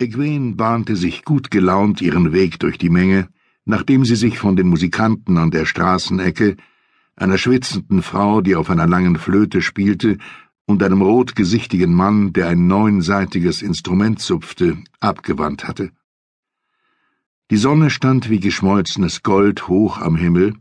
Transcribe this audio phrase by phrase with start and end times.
[0.00, 3.28] Egwene bahnte sich gut gelaunt ihren Weg durch die Menge,
[3.66, 6.56] nachdem sie sich von den Musikanten an der Straßenecke,
[7.16, 10.16] einer schwitzenden Frau, die auf einer langen Flöte spielte,
[10.64, 15.90] und einem rotgesichtigen Mann, der ein neunseitiges Instrument zupfte, abgewandt hatte.
[17.50, 20.54] Die Sonne stand wie geschmolzenes Gold hoch am Himmel,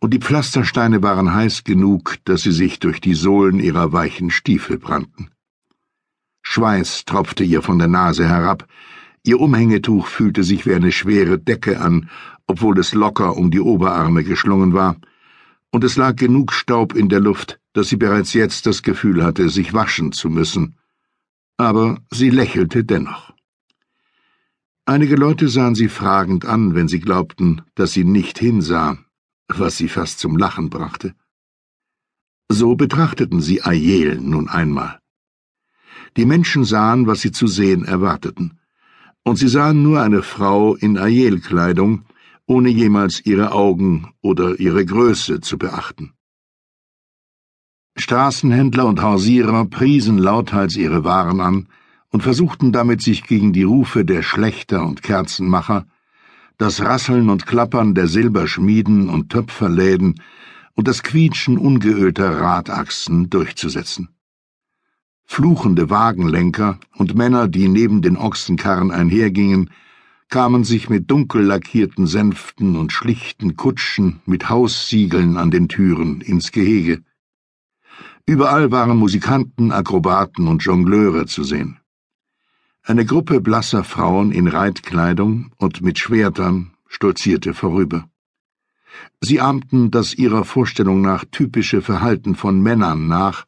[0.00, 4.76] und die Pflastersteine waren heiß genug, dass sie sich durch die Sohlen ihrer weichen Stiefel
[4.78, 5.30] brannten.
[6.52, 8.68] Schweiß tropfte ihr von der Nase herab,
[9.24, 12.10] ihr Umhängetuch fühlte sich wie eine schwere Decke an,
[12.46, 14.96] obwohl es locker um die Oberarme geschlungen war,
[15.70, 19.48] und es lag genug Staub in der Luft, dass sie bereits jetzt das Gefühl hatte,
[19.48, 20.76] sich waschen zu müssen.
[21.56, 23.32] Aber sie lächelte dennoch.
[24.84, 28.98] Einige Leute sahen sie fragend an, wenn sie glaubten, dass sie nicht hinsah,
[29.48, 31.14] was sie fast zum Lachen brachte.
[32.50, 35.01] So betrachteten sie Ayel nun einmal.
[36.16, 38.58] Die Menschen sahen, was sie zu sehen erwarteten,
[39.24, 42.04] und sie sahen nur eine Frau in Ayel-Kleidung,
[42.46, 46.12] ohne jemals ihre Augen oder ihre Größe zu beachten.
[47.96, 51.68] Straßenhändler und Hausierer priesen lauthals ihre Waren an
[52.10, 55.86] und versuchten damit sich gegen die Rufe der Schlechter und Kerzenmacher,
[56.58, 60.20] das Rasseln und Klappern der Silberschmieden und Töpferläden
[60.74, 64.08] und das Quietschen ungeölter Radachsen durchzusetzen.
[65.34, 69.70] Fluchende Wagenlenker und Männer, die neben den Ochsenkarren einhergingen,
[70.28, 76.52] kamen sich mit dunkel lackierten Sänften und schlichten Kutschen mit Haussiegeln an den Türen ins
[76.52, 77.02] Gehege.
[78.26, 81.78] Überall waren Musikanten, Akrobaten und Jongleure zu sehen.
[82.82, 88.06] Eine Gruppe blasser Frauen in Reitkleidung und mit Schwertern stolzierte vorüber.
[89.22, 93.46] Sie ahmten das ihrer Vorstellung nach typische Verhalten von Männern nach,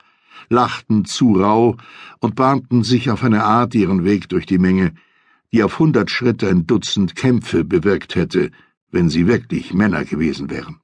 [0.48, 1.76] lachten zu rau
[2.20, 4.94] und bahnten sich auf eine Art ihren Weg durch die Menge,
[5.52, 8.50] die auf hundert Schritt ein Dutzend Kämpfe bewirkt hätte,
[8.90, 10.80] wenn sie wirklich Männer gewesen wären.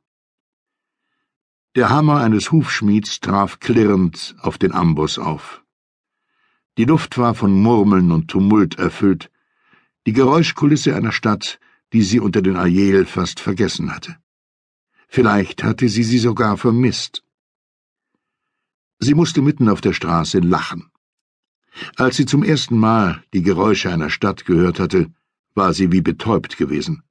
[1.77, 5.63] Der Hammer eines Hufschmieds traf klirrend auf den Amboss auf.
[6.79, 9.31] Die Luft war von Murmeln und Tumult erfüllt,
[10.07, 11.61] die Geräuschkulisse einer Stadt,
[11.93, 14.17] die sie unter den Ajel fast vergessen hatte.
[15.09, 17.23] Vielleicht hatte sie sie sogar vermisst.
[19.01, 20.91] Sie musste mitten auf der Straße lachen.
[21.97, 25.11] Als sie zum ersten Mal die Geräusche einer Stadt gehört hatte,
[25.55, 27.03] war sie wie betäubt gewesen.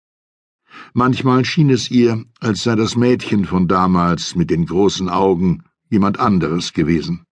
[0.93, 6.19] Manchmal schien es ihr, als sei das Mädchen von damals mit den großen Augen jemand
[6.19, 7.25] anderes gewesen.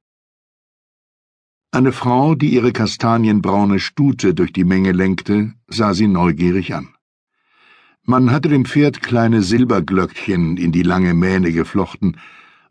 [1.69, 6.89] Eine Frau, die ihre kastanienbraune Stute durch die Menge lenkte, sah sie neugierig an.
[8.03, 12.17] Man hatte dem Pferd kleine Silberglöckchen in die lange Mähne geflochten,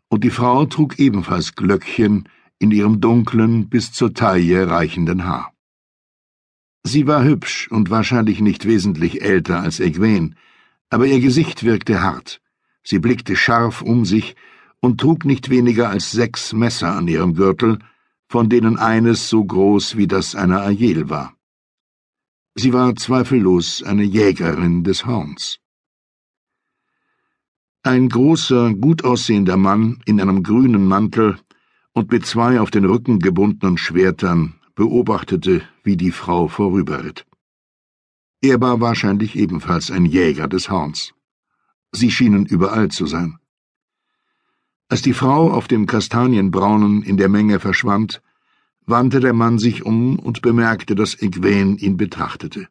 [0.09, 2.29] und die Frau trug ebenfalls Glöckchen
[2.59, 5.53] in ihrem dunklen, bis zur Taille reichenden Haar.
[6.83, 10.35] Sie war hübsch und wahrscheinlich nicht wesentlich älter als Egwene,
[10.89, 12.41] aber ihr Gesicht wirkte hart,
[12.83, 14.35] sie blickte scharf um sich
[14.79, 17.79] und trug nicht weniger als sechs Messer an ihrem Gürtel,
[18.29, 21.35] von denen eines so groß wie das einer Ajel war.
[22.55, 25.59] Sie war zweifellos eine Jägerin des Horns.
[27.83, 31.37] Ein großer, gut aussehender Mann in einem grünen Mantel
[31.93, 37.25] und mit zwei auf den Rücken gebundenen Schwertern beobachtete, wie die Frau vorüberritt.
[38.41, 41.13] Er war wahrscheinlich ebenfalls ein Jäger des Horns.
[41.91, 43.39] Sie schienen überall zu sein.
[44.89, 48.21] Als die Frau auf dem Kastanienbraunen in der Menge verschwand,
[48.85, 52.67] wandte der Mann sich um und bemerkte, dass Egwene ihn betrachtete.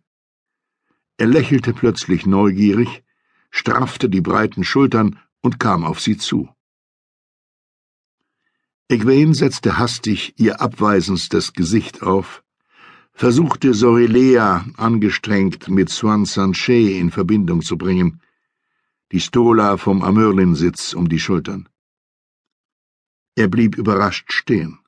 [1.19, 3.03] Er lächelte plötzlich neugierig,
[3.57, 6.49] straffte die breiten Schultern und kam auf sie zu.
[8.89, 12.45] Egwene setzte hastig ihr abweisendstes Gesicht auf,
[13.13, 18.21] versuchte Sorelea angestrengt mit Swan Sanchez in Verbindung zu bringen,
[19.11, 21.67] die Stola vom Amörlinsitz um die Schultern.
[23.37, 24.79] Er blieb überrascht stehen.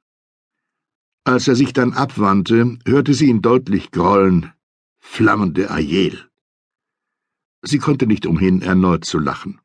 [1.25, 4.53] Als er sich dann abwandte, hörte sie ihn deutlich grollen,
[4.99, 6.28] flammende Ajel.
[7.71, 9.61] Sie konnte nicht umhin, erneut zu lachen.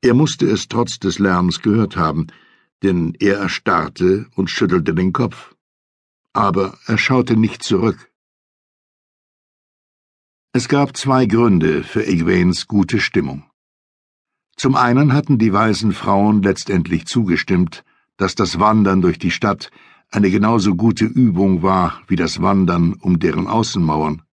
[0.00, 2.26] Er musste es trotz des Lärms gehört haben,
[2.82, 5.54] denn er erstarrte und schüttelte den Kopf.
[6.32, 8.10] Aber er schaute nicht zurück.
[10.52, 13.44] Es gab zwei Gründe für Egwenes gute Stimmung.
[14.56, 17.84] Zum einen hatten die weisen Frauen letztendlich zugestimmt,
[18.16, 19.70] dass das Wandern durch die Stadt
[20.10, 24.23] eine genauso gute Übung war wie das Wandern um deren Außenmauern.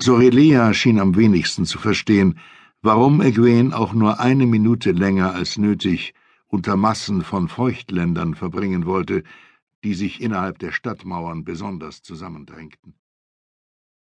[0.00, 2.40] Sorelea schien am wenigsten zu verstehen,
[2.82, 6.14] warum Egwene auch nur eine Minute länger als nötig
[6.48, 9.22] unter Massen von Feuchtländern verbringen wollte,
[9.84, 12.94] die sich innerhalb der Stadtmauern besonders zusammendrängten.